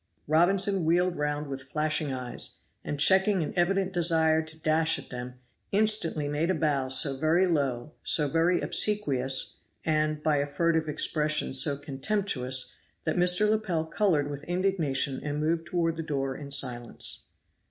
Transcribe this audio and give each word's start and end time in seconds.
Robinson 0.27 0.83
wheeled 0.83 1.15
round 1.15 1.45
with 1.45 1.61
flashing 1.61 2.11
eyes, 2.11 2.57
and 2.83 2.99
checking 2.99 3.43
an 3.43 3.53
evident 3.55 3.93
desire 3.93 4.41
to 4.41 4.57
dash 4.57 4.97
at 4.97 5.11
them, 5.11 5.35
instantly 5.71 6.27
made 6.27 6.49
a 6.49 6.55
bow 6.55 6.89
so 6.89 7.15
very 7.15 7.45
low, 7.45 7.91
so 8.03 8.27
very 8.27 8.61
obsequious, 8.61 9.57
and, 9.85 10.23
by 10.23 10.37
a 10.37 10.47
furtive 10.47 10.89
expression, 10.89 11.53
so 11.53 11.77
contemptuous, 11.77 12.73
that 13.03 13.15
Mr. 13.15 13.47
Lepel 13.47 13.85
colored 13.85 14.27
with 14.27 14.43
indignation 14.45 15.19
and 15.21 15.39
moved 15.39 15.67
toward 15.67 15.97
the 15.97 16.01
door 16.01 16.35
in 16.35 16.49
silence. 16.49 17.27